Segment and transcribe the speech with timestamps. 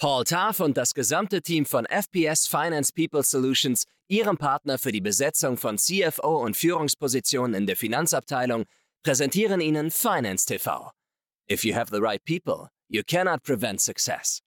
[0.00, 5.00] Paul Tarf und das gesamte Team von FPS Finance People Solutions, Ihrem Partner für die
[5.00, 8.64] Besetzung von CFO und Führungspositionen in der Finanzabteilung,
[9.04, 10.90] präsentieren Ihnen Finance TV.
[11.48, 14.40] If you have the right people, you cannot prevent success.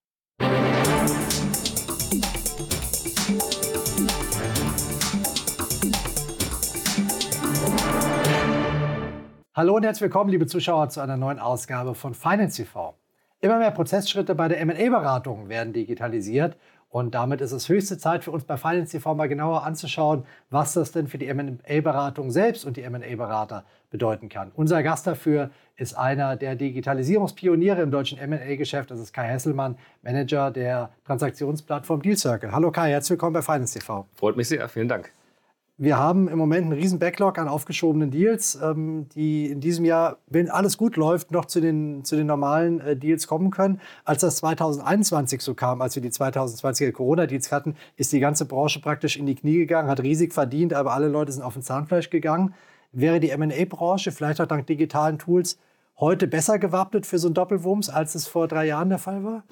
[9.56, 12.94] Hallo und herzlich willkommen, liebe Zuschauer, zu einer neuen Ausgabe von Finance TV.
[13.40, 16.58] Immer mehr Prozessschritte bei der M&A-Beratung werden digitalisiert
[16.90, 20.74] und damit ist es höchste Zeit für uns bei Finance TV mal genauer anzuschauen, was
[20.74, 24.52] das denn für die M&A-Beratung selbst und die M&A-Berater bedeuten kann.
[24.56, 28.90] Unser Gast dafür ist einer der Digitalisierungspioniere im deutschen M&A-Geschäft.
[28.90, 32.52] Das ist Kai Hesselmann, Manager der Transaktionsplattform Dealcircle.
[32.52, 34.08] Hallo Kai, herzlich willkommen bei Finance TV.
[34.16, 35.12] Freut mich sehr, vielen Dank.
[35.80, 40.18] Wir haben im Moment einen riesen Backlog an aufgeschobenen Deals, ähm, die in diesem Jahr,
[40.26, 43.80] wenn alles gut läuft, noch zu den, zu den normalen äh, Deals kommen können.
[44.04, 48.82] Als das 2021 so kam, als wir die 2020er Corona-Deals hatten, ist die ganze Branche
[48.82, 52.10] praktisch in die Knie gegangen, hat riesig verdient, aber alle Leute sind auf den Zahnfleisch
[52.10, 52.56] gegangen.
[52.92, 55.60] Wäre die M&A-Branche vielleicht auch dank digitalen Tools
[56.00, 59.44] heute besser gewappnet für so einen Doppelwumms, als es vor drei Jahren der Fall war?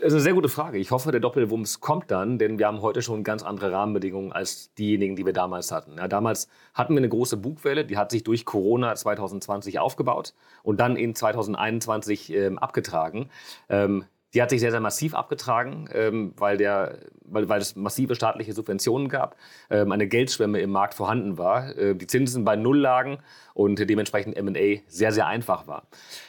[0.00, 0.78] Das ist eine sehr gute Frage.
[0.78, 4.74] Ich hoffe, der Doppelwumms kommt dann, denn wir haben heute schon ganz andere Rahmenbedingungen als
[4.74, 5.96] diejenigen, die wir damals hatten.
[5.96, 10.80] Ja, damals hatten wir eine große Bugwelle, die hat sich durch Corona 2020 aufgebaut und
[10.80, 13.30] dann in 2021 ähm, abgetragen.
[13.68, 18.14] Ähm, die hat sich sehr, sehr massiv abgetragen, ähm, weil, der, weil, weil es massive
[18.14, 19.36] staatliche Subventionen gab,
[19.70, 23.18] ähm, eine Geldschwemme im Markt vorhanden war, äh, die Zinsen bei Null lagen
[23.54, 25.86] und dementsprechend M&A sehr, sehr einfach war.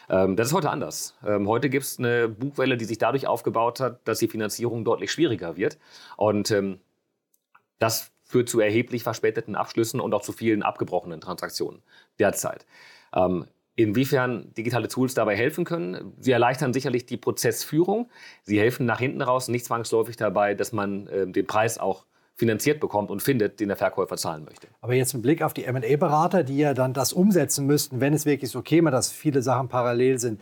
[0.09, 1.15] Ähm, das ist heute anders.
[1.25, 5.11] Ähm, heute gibt es eine Bugwelle, die sich dadurch aufgebaut hat, dass die Finanzierung deutlich
[5.11, 5.77] schwieriger wird.
[6.17, 6.79] Und ähm,
[7.79, 11.83] das führt zu erheblich verspäteten Abschlüssen und auch zu vielen abgebrochenen Transaktionen
[12.19, 12.65] derzeit.
[13.15, 16.13] Ähm, Inwiefern digitale Tools dabei helfen können?
[16.19, 18.09] Sie erleichtern sicherlich die Prozessführung.
[18.43, 22.79] Sie helfen nach hinten raus nicht zwangsläufig dabei, dass man äh, den Preis auch finanziert
[22.79, 24.67] bekommt und findet, den der Verkäufer zahlen möchte.
[24.81, 28.25] Aber jetzt mit Blick auf die M&A-Berater, die ja dann das umsetzen müssten, wenn es
[28.25, 30.41] wirklich so käme, dass viele Sachen parallel sind,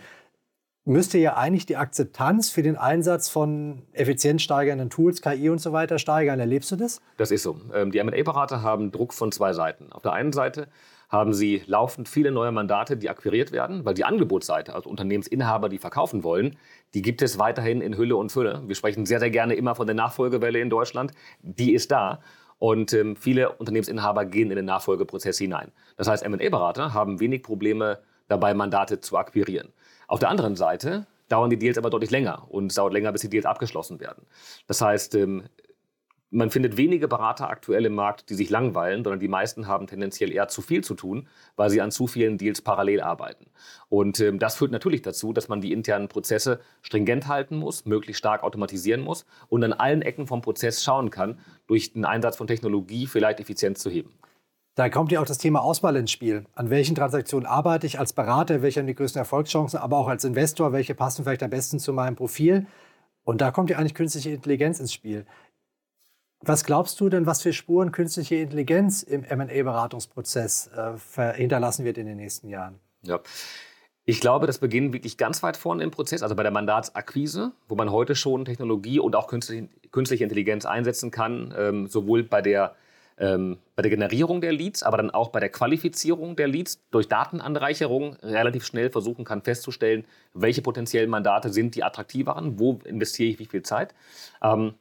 [0.85, 6.00] müsste ja eigentlich die Akzeptanz für den Einsatz von effizienzsteigernden Tools, KI und so weiter
[6.00, 6.39] steigern.
[6.39, 7.01] Erlebst du das?
[7.17, 7.59] Das ist so.
[7.73, 9.91] Ähm, die M&A-Berater haben Druck von zwei Seiten.
[9.91, 10.67] Auf der einen Seite
[11.11, 15.77] haben sie laufend viele neue Mandate, die akquiriert werden, weil die Angebotsseite, also Unternehmensinhaber, die
[15.77, 16.57] verkaufen wollen,
[16.94, 18.63] die gibt es weiterhin in Hülle und Fülle.
[18.66, 21.11] Wir sprechen sehr, sehr gerne immer von der Nachfolgewelle in Deutschland.
[21.41, 22.22] Die ist da.
[22.59, 25.72] Und ähm, viele Unternehmensinhaber gehen in den Nachfolgeprozess hinein.
[25.97, 27.99] Das heißt, M&A-Berater haben wenig Probleme
[28.29, 29.73] dabei, Mandate zu akquirieren.
[30.07, 33.22] Auf der anderen Seite dauern die Deals aber deutlich länger und es dauert länger, bis
[33.22, 34.25] die Deals abgeschlossen werden.
[34.67, 35.43] Das heißt, ähm,
[36.31, 40.31] man findet wenige Berater aktuell im Markt, die sich langweilen, sondern die meisten haben tendenziell
[40.31, 41.27] eher zu viel zu tun,
[41.57, 43.47] weil sie an zu vielen Deals parallel arbeiten.
[43.89, 48.19] Und ähm, das führt natürlich dazu, dass man die internen Prozesse stringent halten muss, möglichst
[48.19, 51.37] stark automatisieren muss und an allen Ecken vom Prozess schauen kann,
[51.67, 54.13] durch den Einsatz von Technologie vielleicht Effizienz zu heben.
[54.75, 56.45] Da kommt ja auch das Thema Auswahl ins Spiel.
[56.55, 58.61] An welchen Transaktionen arbeite ich als Berater?
[58.61, 59.79] Welche haben die größten Erfolgschancen?
[59.79, 62.67] Aber auch als Investor, welche passen vielleicht am besten zu meinem Profil?
[63.23, 65.25] Und da kommt ja eigentlich künstliche Intelligenz ins Spiel.
[66.44, 72.07] Was glaubst du denn, was für Spuren künstliche Intelligenz im M&A-Beratungsprozess äh, hinterlassen wird in
[72.07, 72.79] den nächsten Jahren?
[73.03, 73.19] Ja.
[74.06, 77.75] Ich glaube, das beginnt wirklich ganz weit vorne im Prozess, also bei der Mandatsakquise, wo
[77.75, 82.73] man heute schon Technologie und auch künstliche, Intelligenz einsetzen kann, ähm, sowohl bei der,
[83.19, 87.08] ähm, bei der Generierung der Leads, aber dann auch bei der Qualifizierung der Leads durch
[87.08, 93.38] Datenanreicherung relativ schnell versuchen kann festzustellen, welche potenziellen Mandate sind die attraktiveren, wo investiere ich
[93.38, 93.94] wie viel Zeit.
[94.41, 94.73] Ähm,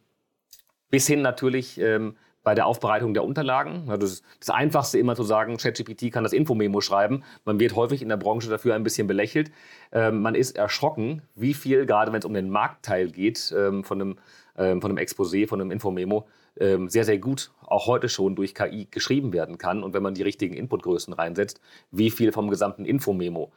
[0.91, 3.91] bis hin natürlich ähm, bei der Aufbereitung der Unterlagen.
[3.91, 7.23] Also das, das Einfachste immer zu sagen, ChatGPT kann das Infomemo schreiben.
[7.45, 9.51] Man wird häufig in der Branche dafür ein bisschen belächelt.
[9.93, 14.01] Ähm, man ist erschrocken, wie viel, gerade wenn es um den Marktteil geht, ähm, von,
[14.01, 14.19] einem,
[14.57, 16.27] ähm, von einem Exposé, von einem Infomemo,
[16.59, 19.83] ähm, sehr, sehr gut auch heute schon durch KI geschrieben werden kann.
[19.83, 23.53] Und wenn man die richtigen Inputgrößen reinsetzt, wie viel vom gesamten Infomemo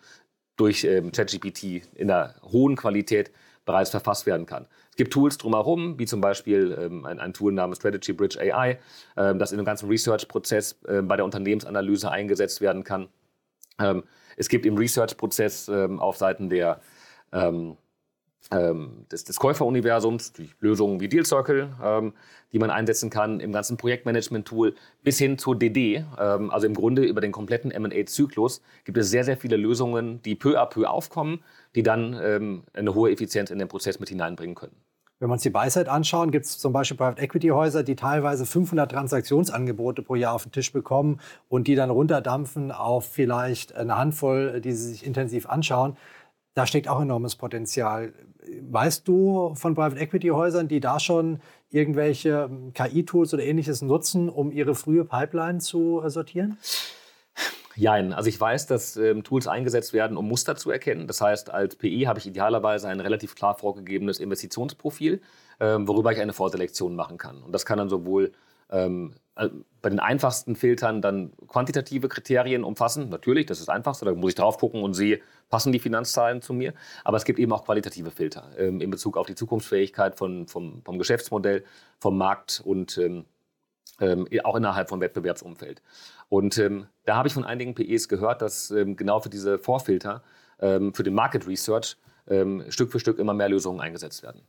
[0.55, 3.31] durch ähm, ChatGPT in einer hohen Qualität
[3.65, 4.67] bereits verfasst werden kann.
[4.89, 8.79] Es gibt Tools drumherum, wie zum Beispiel ähm, ein, ein, Tool namens Strategy Bridge AI,
[9.17, 13.09] ähm, das in dem ganzen Research-Prozess äh, bei der Unternehmensanalyse eingesetzt werden kann.
[13.79, 14.03] Ähm,
[14.37, 16.81] es gibt im Research-Prozess ähm, auf Seiten der
[17.31, 17.77] ähm,
[18.51, 22.13] ähm, des, des Käuferuniversums, die Lösungen wie Deal Circle, ähm,
[22.51, 26.05] die man einsetzen kann, im ganzen Projektmanagement-Tool bis hin zu DD.
[26.19, 30.35] Ähm, also im Grunde über den kompletten M&A-Zyklus gibt es sehr, sehr viele Lösungen, die
[30.35, 31.43] peu à peu aufkommen,
[31.75, 34.75] die dann ähm, eine hohe Effizienz in den Prozess mit hineinbringen können.
[35.23, 38.45] Wenn wir uns die Weisheit anschauen, gibt es zum Beispiel Private Equity Häuser, die teilweise
[38.45, 43.97] 500 Transaktionsangebote pro Jahr auf den Tisch bekommen und die dann runterdampfen auf vielleicht eine
[43.97, 45.95] Handvoll, die sie sich intensiv anschauen.
[46.55, 48.13] Da steckt auch enormes Potenzial.
[48.69, 54.29] Weißt du von Private Equity Häusern, die da schon irgendwelche ähm, KI-Tools oder ähnliches nutzen,
[54.29, 56.57] um ihre frühe Pipeline zu äh, sortieren?
[57.75, 58.13] Jein.
[58.13, 61.07] Also ich weiß, dass ähm, Tools eingesetzt werden, um Muster zu erkennen.
[61.07, 65.21] Das heißt, als PI habe ich idealerweise ein relativ klar vorgegebenes Investitionsprofil,
[65.59, 67.41] ähm, worüber ich eine Vorselektion machen kann.
[67.41, 68.31] Und das kann dann sowohl
[68.69, 69.49] ähm, äh,
[69.81, 73.09] bei den einfachsten Filtern dann quantitative Kriterien umfassen.
[73.09, 75.19] Natürlich, das ist das Einfachste, da muss ich drauf gucken und sehe,
[75.49, 76.73] passen die Finanzzahlen zu mir.
[77.03, 80.81] Aber es gibt eben auch qualitative Filter ähm, in Bezug auf die Zukunftsfähigkeit von, vom,
[80.85, 81.65] vom Geschäftsmodell,
[81.99, 83.25] vom Markt und ähm,
[83.99, 85.81] ähm, auch innerhalb vom Wettbewerbsumfeld.
[86.29, 90.23] Und ähm, da habe ich von einigen PEs gehört, dass ähm, genau für diese Vorfilter,
[90.59, 91.97] ähm, für den Market Research,
[92.69, 94.43] Stück für Stück immer mehr Lösungen eingesetzt werden.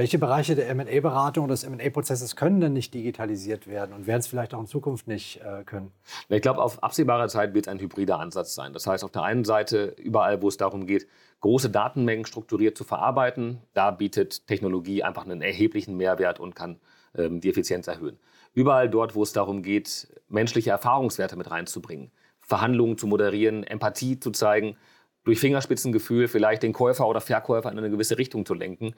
[0.00, 4.28] Welche Bereiche der MA-Beratung oder des MA-Prozesses können denn nicht digitalisiert werden und werden es
[4.28, 5.92] vielleicht auch in Zukunft nicht äh, können?
[6.30, 8.72] Ich glaube, auf absehbare Zeit wird es ein hybrider Ansatz sein.
[8.72, 11.06] Das heißt, auf der einen Seite, überall, wo es darum geht,
[11.42, 16.80] große Datenmengen strukturiert zu verarbeiten, da bietet Technologie einfach einen erheblichen Mehrwert und kann
[17.14, 18.18] ähm, die Effizienz erhöhen.
[18.54, 22.10] Überall dort, wo es darum geht, menschliche Erfahrungswerte mit reinzubringen,
[22.40, 24.78] Verhandlungen zu moderieren, Empathie zu zeigen,
[25.24, 28.94] durch Fingerspitzengefühl vielleicht den Käufer oder Verkäufer in eine gewisse Richtung zu lenken.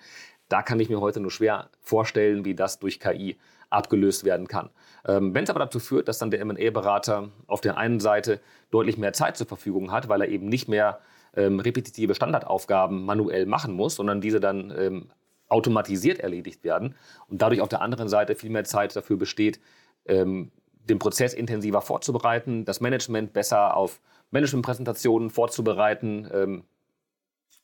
[0.48, 3.38] Da kann ich mir heute nur schwer vorstellen, wie das durch KI
[3.70, 4.70] abgelöst werden kann.
[5.06, 8.40] Ähm, Wenn es aber dazu führt, dass dann der M&A-Berater auf der einen Seite
[8.70, 11.00] deutlich mehr Zeit zur Verfügung hat, weil er eben nicht mehr
[11.34, 15.08] ähm, repetitive Standardaufgaben manuell machen muss, sondern diese dann ähm,
[15.48, 16.94] automatisiert erledigt werden
[17.28, 19.60] und dadurch auf der anderen Seite viel mehr Zeit dafür besteht,
[20.06, 20.50] ähm,
[20.88, 24.00] den Prozess intensiver vorzubereiten, das Management besser auf
[24.30, 26.64] Managementpräsentationen vorzubereiten ähm,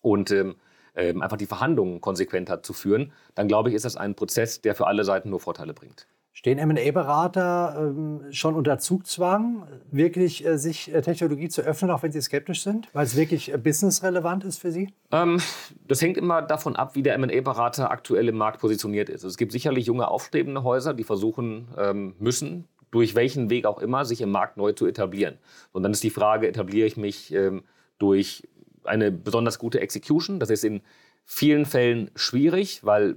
[0.01, 0.57] und ähm,
[0.95, 4.75] ähm, einfach die Verhandlungen konsequenter zu führen, dann glaube ich, ist das ein Prozess, der
[4.75, 6.07] für alle Seiten nur Vorteile bringt.
[6.33, 12.13] Stehen MA-Berater ähm, schon unter Zugzwang, wirklich äh, sich äh, Technologie zu öffnen, auch wenn
[12.13, 14.95] sie skeptisch sind, weil es wirklich äh, businessrelevant ist für sie?
[15.11, 15.41] Ähm,
[15.89, 19.25] das hängt immer davon ab, wie der MA-Berater aktuell im Markt positioniert ist.
[19.25, 24.05] Es gibt sicherlich junge, aufstrebende Häuser, die versuchen ähm, müssen, durch welchen Weg auch immer,
[24.05, 25.39] sich im Markt neu zu etablieren.
[25.73, 27.65] Und dann ist die Frage, etabliere ich mich ähm,
[27.99, 28.49] durch
[28.85, 30.41] eine besonders gute Execution?
[30.41, 30.81] Das ist in
[31.25, 33.17] vielen Fällen schwierig, weil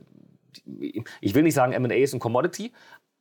[1.21, 2.73] ich will nicht sagen, MA ist ein Commodity,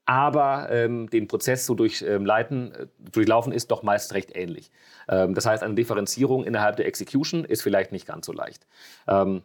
[0.04, 4.72] aber ähm, den Prozess zu durchleiten, ähm, äh, durchlaufen ist doch meist recht ähnlich.
[5.08, 8.66] Ähm, das heißt, eine Differenzierung innerhalb der Execution ist vielleicht nicht ganz so leicht.
[9.06, 9.42] Ähm,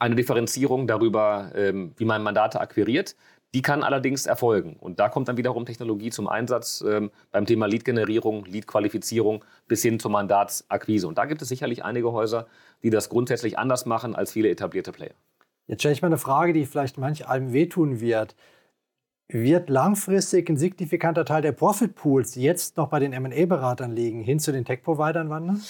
[0.00, 3.14] eine Differenzierung darüber, ähm, wie man Mandate akquiriert,
[3.54, 4.76] die kann allerdings erfolgen.
[4.78, 9.98] Und da kommt dann wiederum Technologie zum Einsatz ähm, beim Thema Lead-Generierung, Lead-Qualifizierung bis hin
[9.98, 11.08] zur Mandatsakquise.
[11.08, 12.46] Und da gibt es sicherlich einige Häuser,
[12.82, 15.14] die das grundsätzlich anders machen als viele etablierte Player.
[15.66, 18.36] Jetzt stelle ich mal eine Frage, die vielleicht manch einem wehtun wird.
[19.28, 24.38] Wird langfristig ein signifikanter Teil der Profit-Pools, die jetzt noch bei den M&A-Beratern liegen, hin
[24.38, 25.62] zu den Tech-Providern wandern?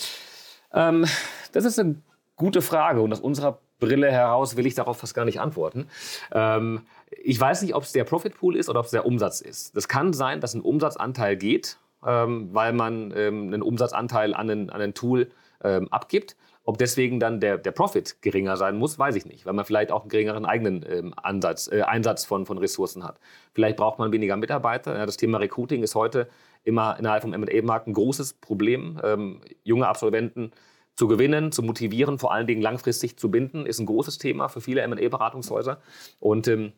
[0.73, 1.06] Ähm,
[1.52, 1.96] das ist eine
[2.37, 5.88] gute Frage und aus unserer Brille heraus will ich darauf fast gar nicht antworten.
[6.33, 9.77] Ähm, ich weiß nicht, ob es der Profitpool ist oder ob es der Umsatz ist.
[9.77, 14.71] Das kann sein, dass ein Umsatzanteil geht, ähm, weil man ähm, einen Umsatzanteil an ein,
[14.71, 15.31] an ein Tool
[15.62, 16.37] ähm, abgibt.
[16.65, 19.93] Ob deswegen dann der, der Profit geringer sein muss, weiß ich nicht, weil man vielleicht
[19.93, 23.21] auch einen geringeren eigenen ähm, Ansatz, äh, Einsatz von, von Ressourcen hat.
[23.53, 24.99] Vielleicht braucht man weniger Mitarbeiter.
[24.99, 26.29] Ja, das Thema Recruiting ist heute
[26.65, 29.00] immer innerhalb vom M&A-Markt ein großes Problem.
[29.05, 30.50] Ähm, junge Absolventen
[30.97, 34.61] zu gewinnen, zu motivieren, vor allen Dingen langfristig zu binden, ist ein großes Thema für
[34.61, 35.81] viele M&A-Beratungshäuser.
[36.21, 36.73] Und ähm,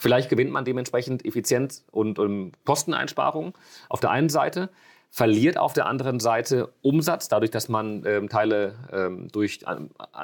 [0.00, 3.52] Vielleicht gewinnt man dementsprechend Effizienz und um, Kosteneinsparungen
[3.90, 4.70] auf der einen Seite,
[5.10, 9.76] verliert auf der anderen Seite Umsatz, dadurch, dass man ähm, Teile ähm, durch, äh,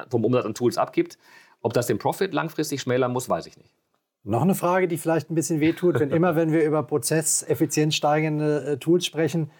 [0.09, 1.19] vom Umsatz an Tools abgibt.
[1.61, 3.75] Ob das den Profit langfristig schmälern muss, weiß ich nicht.
[4.23, 8.63] Noch eine Frage, die vielleicht ein bisschen wehtut, wenn immer, wenn wir über prozesseffizienz steigende
[8.63, 9.51] äh, Tools sprechen,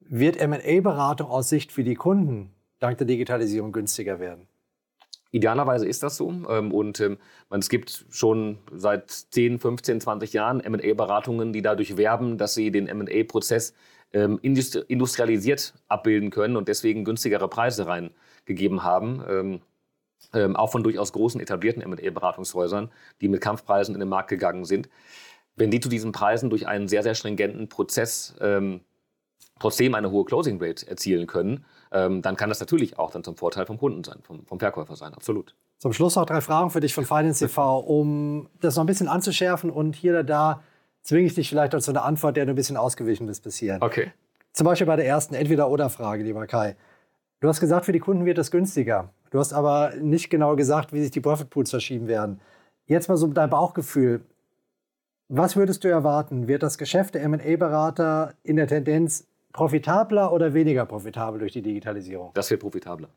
[0.00, 2.52] wird M&A-Beratung aus Sicht für die Kunden
[2.86, 4.46] dank der Digitalisierung günstiger werden?
[5.32, 6.30] Idealerweise ist das so.
[6.30, 7.18] Ähm, und ähm,
[7.50, 12.84] es gibt schon seit 10, 15, 20 Jahren MA-Beratungen, die dadurch werben, dass sie den
[12.86, 13.74] MA-Prozess
[14.12, 19.60] ähm, industrialisiert abbilden können und deswegen günstigere Preise reingegeben haben.
[20.32, 22.90] Auch von durchaus großen etablierten MA-Beratungshäusern,
[23.20, 24.88] die mit Kampfpreisen in den Markt gegangen sind.
[25.56, 28.34] Wenn die zu diesen Preisen durch einen sehr, sehr stringenten Prozess
[29.58, 33.36] trotzdem eine hohe Closing Rate erzielen können, ähm, dann kann das natürlich auch dann zum
[33.36, 35.54] Vorteil vom Kunden sein, vom, vom Verkäufer sein, absolut.
[35.78, 39.08] Zum Schluss noch drei Fragen für dich von Finance TV, um das noch ein bisschen
[39.08, 40.62] anzuschärfen und hier oder da
[41.02, 43.56] zwinge ich dich vielleicht auch zu einer Antwort, der du ein bisschen ausgewichen bist bis
[43.56, 43.82] hierhin.
[43.82, 44.12] Okay.
[44.52, 46.76] Zum Beispiel bei der ersten Entweder-Oder-Frage, lieber Kai.
[47.40, 49.10] Du hast gesagt, für die Kunden wird es günstiger.
[49.30, 52.40] Du hast aber nicht genau gesagt, wie sich die Profit Pools verschieben werden.
[52.86, 54.24] Jetzt mal so dein Bauchgefühl.
[55.28, 56.48] Was würdest du erwarten?
[56.48, 62.30] Wird das Geschäft der M&A-Berater in der Tendenz profitabler oder weniger profitabel durch die Digitalisierung?
[62.34, 63.08] Das wird profitabler.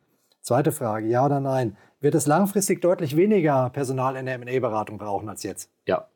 [0.41, 1.77] Zweite Frage, ja oder nein?
[2.01, 5.69] wird es langfristig deutlich weniger Personal in der M&A-Beratung brauchen als jetzt.
[5.86, 6.08] Ja.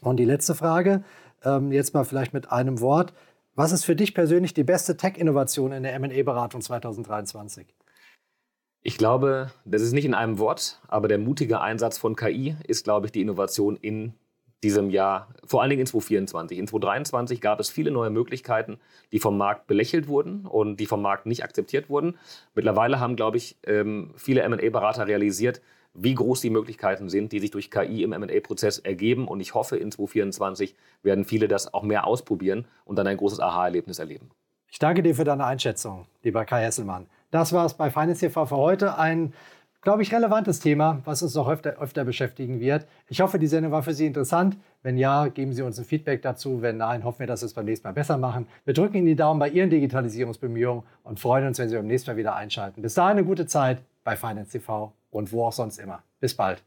[0.00, 1.02] Und die letzte Frage,
[1.44, 3.12] ähm, jetzt mal vielleicht mit einem Wort.
[3.54, 7.66] Was ist für dich persönlich die beste Tech-Innovation in der M&A-Beratung 2023?
[8.84, 12.84] Ich glaube, das ist nicht in einem Wort, aber der mutige Einsatz von KI ist,
[12.84, 14.14] glaube ich, die Innovation in
[14.62, 16.58] diesem Jahr, vor allen Dingen in 2024.
[16.58, 18.78] In 2023 gab es viele neue Möglichkeiten,
[19.10, 22.16] die vom Markt belächelt wurden und die vom Markt nicht akzeptiert wurden.
[22.54, 25.60] Mittlerweile haben, glaube ich, ähm, viele MA-Berater realisiert,
[25.94, 29.28] wie groß die Möglichkeiten sind, die sich durch KI im MA-Prozess ergeben.
[29.28, 33.40] Und ich hoffe, in 2024 werden viele das auch mehr ausprobieren und dann ein großes
[33.40, 34.30] Aha-Erlebnis erleben.
[34.70, 37.06] Ich danke dir für deine Einschätzung, lieber Kai Hesselmann.
[37.30, 38.96] Das war es bei Finance TV für heute.
[38.96, 39.34] Ein,
[39.82, 42.86] glaube ich, relevantes Thema, was uns noch öfter, öfter beschäftigen wird.
[43.08, 44.56] Ich hoffe, die Sendung war für Sie interessant.
[44.82, 46.62] Wenn ja, geben Sie uns ein Feedback dazu.
[46.62, 48.46] Wenn nein, hoffen wir, dass wir es beim nächsten Mal besser machen.
[48.64, 52.10] Wir drücken Ihnen die Daumen bei Ihren Digitalisierungsbemühungen und freuen uns, wenn Sie beim nächsten
[52.10, 52.80] Mal wieder einschalten.
[52.80, 56.02] Bis dahin eine gute Zeit bei Finance TV und wo auch sonst immer.
[56.20, 56.62] Bis bald.